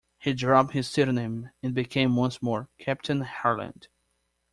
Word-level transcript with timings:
He 0.17 0.33
dropped 0.33 0.73
his 0.73 0.87
pseudonym 0.89 1.51
and 1.61 1.75
became 1.75 2.15
once 2.15 2.41
more 2.41 2.69
Captain 2.79 3.21
Harland. 3.21 3.87